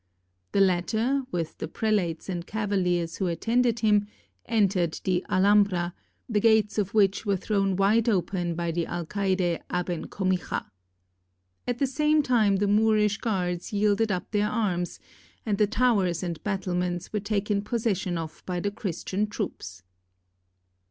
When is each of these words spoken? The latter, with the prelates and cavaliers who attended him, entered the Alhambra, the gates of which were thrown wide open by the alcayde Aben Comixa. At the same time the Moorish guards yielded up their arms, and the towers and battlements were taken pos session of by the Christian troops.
The 0.53 0.61
latter, 0.61 1.25
with 1.29 1.59
the 1.59 1.67
prelates 1.67 2.27
and 2.27 2.47
cavaliers 2.47 3.17
who 3.17 3.27
attended 3.27 3.81
him, 3.81 4.07
entered 4.47 4.99
the 5.03 5.23
Alhambra, 5.29 5.93
the 6.27 6.39
gates 6.39 6.79
of 6.79 6.95
which 6.95 7.23
were 7.23 7.37
thrown 7.37 7.75
wide 7.75 8.09
open 8.09 8.55
by 8.55 8.71
the 8.71 8.87
alcayde 8.87 9.59
Aben 9.69 10.07
Comixa. 10.07 10.65
At 11.67 11.77
the 11.77 11.85
same 11.85 12.23
time 12.23 12.55
the 12.55 12.67
Moorish 12.67 13.19
guards 13.19 13.71
yielded 13.73 14.11
up 14.11 14.31
their 14.31 14.49
arms, 14.49 14.99
and 15.45 15.59
the 15.59 15.67
towers 15.67 16.23
and 16.23 16.43
battlements 16.43 17.13
were 17.13 17.19
taken 17.19 17.61
pos 17.61 17.83
session 17.83 18.17
of 18.17 18.41
by 18.47 18.59
the 18.59 18.71
Christian 18.71 19.27
troops. 19.27 19.83